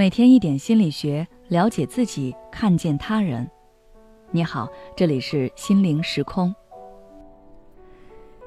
[0.00, 3.46] 每天一点心理学，了解自己，看见他人。
[4.30, 4.66] 你好，
[4.96, 6.54] 这里是心灵时空。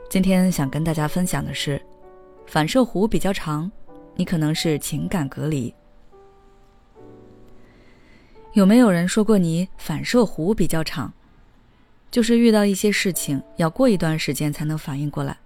[0.10, 1.80] 今天想跟大家分享的是，
[2.48, 3.72] 反射弧比较长，
[4.16, 5.72] 你可能是情感隔离。
[8.54, 11.14] 有没有人说过你反射弧比较长？
[12.10, 15.38] 就是遇到一些事情，要过一段时间才能反应过来。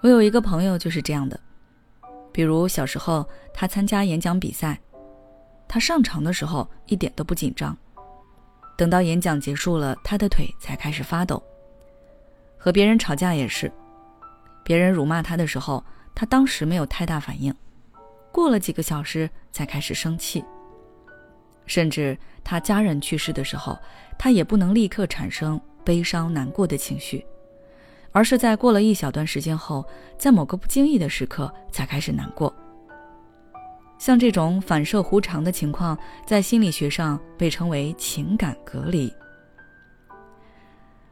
[0.00, 1.38] 我有一个朋友就是这样的。
[2.34, 4.76] 比如小时候，他参加演讲比赛，
[5.68, 7.76] 他上场的时候一点都不紧张，
[8.76, 11.40] 等到演讲结束了，他的腿才开始发抖。
[12.58, 13.70] 和别人吵架也是，
[14.64, 17.54] 别人辱骂他的时候，他当时没有太大反应，
[18.32, 20.44] 过了几个小时才开始生气。
[21.66, 23.78] 甚至他家人去世的时候，
[24.18, 27.24] 他也不能立刻产生悲伤难过的情绪。
[28.14, 29.84] 而是在过了一小段时间后，
[30.16, 32.54] 在某个不经意的时刻才开始难过。
[33.98, 39.12] 像这种反射弧长的情况，在心理学上被称为情感隔离。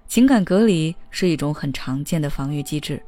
[0.06, 3.02] 情感隔离是一种很常见的防御机制，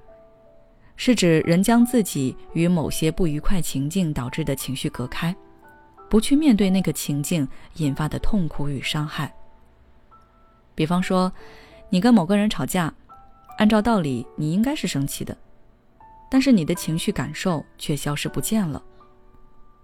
[0.96, 5.32] 是指人将自己与某些不愉快情境导致的情绪隔开，
[6.10, 9.32] 不去面对那个情境引发的痛苦与伤害。
[10.74, 11.32] 比方说，
[11.90, 12.92] 你跟某个人吵架。
[13.58, 15.36] 按照道理，你应该是生气的，
[16.30, 18.82] 但是你的情绪感受却消失不见了。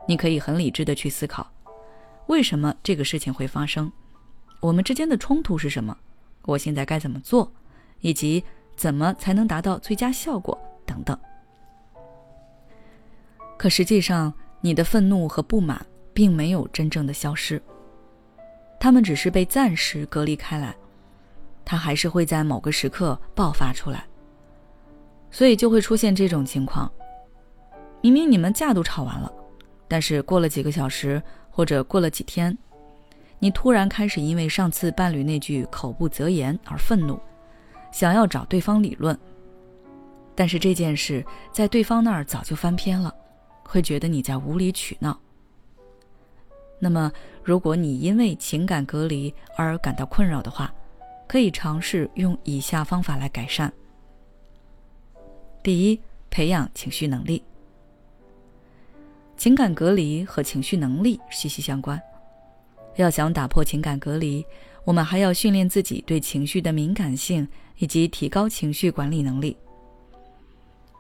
[0.09, 1.49] 你可以很理智的去思考，
[2.27, 3.91] 为什么这个事情会发生？
[4.61, 5.97] 我们之间的冲突是什么？
[6.43, 7.51] 我现在该怎么做？
[8.01, 8.43] 以及
[8.77, 10.59] 怎么才能达到最佳效果？
[10.85, 11.17] 等等。
[13.57, 17.63] 可实际上，你的愤怒和不满并没有真正的消失，
[18.81, 20.75] 他们只是被暂时隔离开来。
[21.71, 24.05] 他还是会在某个时刻爆发出来，
[25.31, 26.91] 所以就会出现这种情况：
[28.03, 29.33] 明明你们架都吵完了，
[29.87, 32.59] 但是过了几个小时或者过了几天，
[33.39, 37.17] 你突然开始因为上次伴侣那句口不择言而愤怒，
[37.93, 39.17] 想要找对方理论。
[40.35, 43.15] 但是这件事在对方那儿早就翻篇了，
[43.63, 45.17] 会觉得你在无理取闹。
[46.81, 47.13] 那么，
[47.45, 50.75] 如果你因为情感隔离而感到困扰的话，
[51.31, 53.73] 可以尝试用以下方法来改善。
[55.63, 57.41] 第一，培养情绪能力。
[59.37, 62.03] 情感隔离和情绪能力息息相关。
[62.97, 64.45] 要想打破情感隔离，
[64.85, 67.47] 我们还要训练自己对情绪的敏感性，
[67.79, 69.57] 以及提高情绪管理能力。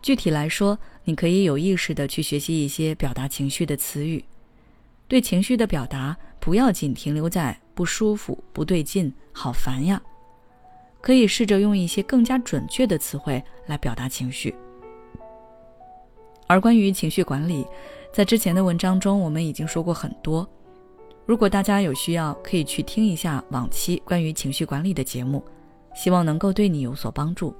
[0.00, 4.24] 具体来说，你可以有意识的去学习一些表达情绪的词语。
[5.08, 10.00] 对情绪的表达，不要仅停留在不舒服、不对劲、好烦呀。
[11.00, 14.54] 可以试着用一些更加准确的词汇来表达情绪。
[16.46, 17.66] 而关于情绪管理，
[18.12, 20.48] 在之前的文章中我们已经说过很多。
[21.26, 25.44] 如果大家有需要，可以去听一下往期关于情绪管理的节目，
[25.94, 27.54] 希望能够对你有所帮助。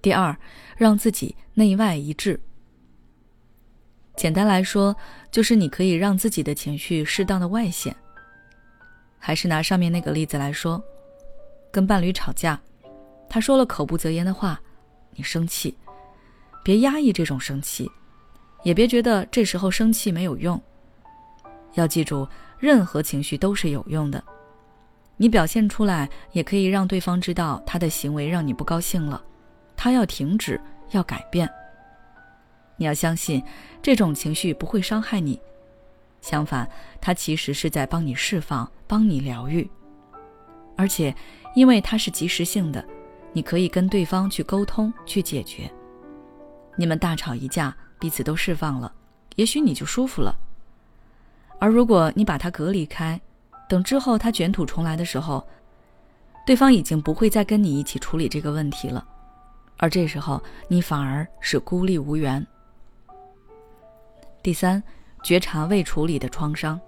[0.00, 0.34] 第二，
[0.76, 2.40] 让自己内外一致。
[4.16, 4.96] 简单来说，
[5.30, 7.94] 就是你可以让自己的情绪适当的外显。
[9.18, 10.82] 还是拿上面那个例子来说，
[11.70, 12.60] 跟伴侣吵架，
[13.28, 14.60] 他说了口不择言的话，
[15.12, 15.76] 你生气，
[16.62, 17.90] 别压抑这种生气，
[18.62, 20.60] 也别觉得这时候生气没有用。
[21.74, 22.28] 要记住，
[22.58, 24.22] 任何情绪都是有用的，
[25.16, 29.22] 你表现出来也可以让对方知道他的行为让你不高兴了，
[29.76, 30.60] 他要停止，
[30.92, 31.48] 要改变。
[32.78, 33.42] 你要相信，
[33.82, 35.40] 这种情绪不会伤害你。
[36.20, 36.68] 相反，
[37.00, 39.68] 它其实是在帮你释放、帮你疗愈，
[40.76, 41.14] 而且
[41.54, 42.84] 因为它是及时性的，
[43.32, 45.70] 你可以跟对方去沟通、去解决。
[46.76, 48.92] 你们大吵一架，彼此都释放了，
[49.36, 50.34] 也许你就舒服了。
[51.58, 53.20] 而如果你把它隔离开，
[53.68, 55.46] 等之后他卷土重来的时候，
[56.46, 59.06] 对方已经不会再跟你一起处理这个问题了，
[59.78, 62.46] 而这时候你反而是孤立无援。
[64.42, 64.82] 第三。
[65.22, 66.80] 觉察未处理的创伤。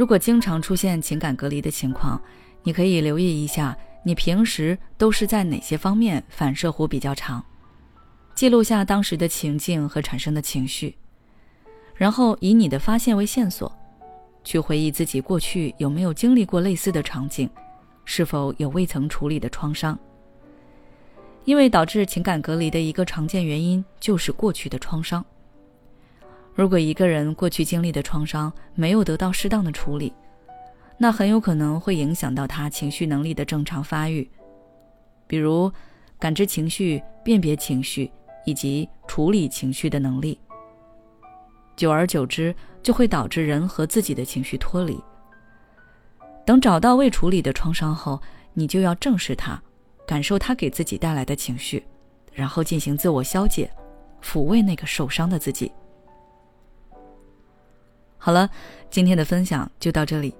[0.00, 2.18] 如果经常出现情感隔离的情况，
[2.62, 7.44] 你可以留意一下你平时都是在哪些方面反射弧比较长，
[8.34, 10.96] 记录下当时的情境和产生的情绪，
[11.94, 13.70] 然后以你的发现为线索，
[14.42, 17.46] 去回忆自己过去有没有经历过类似的场景，
[18.06, 19.98] 是否有未曾处理的创伤。
[21.44, 25.22] 因为导致情感隔离的一个常见原因就是过去的创伤。
[26.60, 30.12] 如果一个人过去经历的创伤没有得到适当的处理，
[30.98, 34.30] 那很有可能会影响到他情绪能力的正常发育，
[35.26, 35.72] 比如
[36.18, 38.12] 感知情绪、辨别情绪
[38.44, 40.38] 以及处理情绪的能力，
[41.76, 45.02] 久而久之就会导致人和自己的情绪脱离。
[46.44, 48.20] 等找到未处理的创伤后，
[48.52, 49.58] 你就要正视它，
[50.06, 51.82] 感受它给自己带来的情绪，
[52.34, 53.70] 然后进行自我消解，
[54.22, 55.72] 抚慰那个受伤的自己。
[58.22, 58.50] 好了，
[58.90, 60.34] 今天的分享就到这里。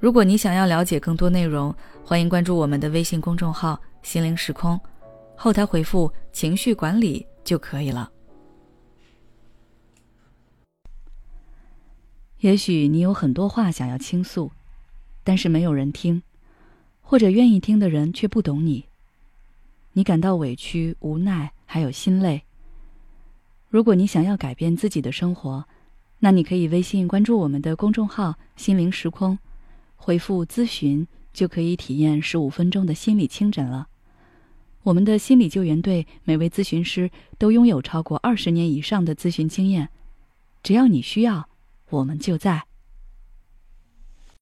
[0.00, 4.80] 如果你想要了解更多内容，欢迎关注我们的微信公众号“心灵时空”，
[5.36, 8.10] 后台回复“情绪管理”就可以了。
[12.38, 14.50] 也许你有很多话想要倾诉，
[15.22, 16.22] 但是没有人听，
[17.02, 18.86] 或者愿意听的人却不懂你。
[19.92, 22.44] 你感到委屈、无奈，还有心累。
[23.68, 25.66] 如果你想要改变自己的生活，
[26.26, 29.38] 那你可以微信关注我们的公众号“心灵时空”。
[29.94, 33.86] 回复咨询就可以体验十五分钟的心理清诊了。
[34.82, 37.08] 我们的心理救援队每位咨询师
[37.38, 39.88] 都拥有超过二十年以上的咨询经验，
[40.64, 41.48] 只要你需要，
[41.90, 42.64] 我们就在。